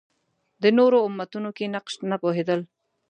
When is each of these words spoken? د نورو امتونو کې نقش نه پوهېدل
د 0.61 0.63
نورو 0.77 0.97
امتونو 1.07 1.49
کې 1.57 1.65
نقش 1.75 1.93
نه 2.09 2.17
پوهېدل 2.21 2.59